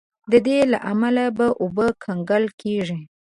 د 0.31 0.33
دې 0.45 0.59
له 0.71 0.77
امله 0.91 1.25
به 1.37 1.47
اوبه 1.61 1.87
کنګل 2.03 2.45
کیږي. 2.61 3.01